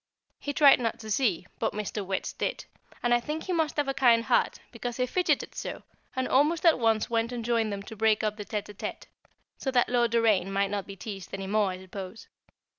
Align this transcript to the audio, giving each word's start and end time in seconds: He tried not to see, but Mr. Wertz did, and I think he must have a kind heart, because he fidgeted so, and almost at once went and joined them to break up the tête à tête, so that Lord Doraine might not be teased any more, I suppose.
He 0.39 0.51
tried 0.51 0.79
not 0.79 0.97
to 1.01 1.11
see, 1.11 1.45
but 1.59 1.73
Mr. 1.73 2.03
Wertz 2.03 2.33
did, 2.33 2.65
and 3.03 3.13
I 3.13 3.19
think 3.19 3.43
he 3.43 3.53
must 3.53 3.77
have 3.77 3.87
a 3.87 3.93
kind 3.93 4.23
heart, 4.23 4.57
because 4.71 4.97
he 4.97 5.05
fidgeted 5.05 5.53
so, 5.53 5.83
and 6.15 6.27
almost 6.27 6.65
at 6.65 6.79
once 6.79 7.07
went 7.07 7.31
and 7.31 7.45
joined 7.45 7.71
them 7.71 7.83
to 7.83 7.95
break 7.95 8.23
up 8.23 8.35
the 8.35 8.43
tête 8.45 8.65
à 8.65 8.73
tête, 8.73 9.03
so 9.59 9.69
that 9.69 9.89
Lord 9.89 10.09
Doraine 10.09 10.51
might 10.51 10.71
not 10.71 10.87
be 10.87 10.95
teased 10.95 11.35
any 11.35 11.45
more, 11.45 11.69
I 11.69 11.81
suppose. 11.83 12.27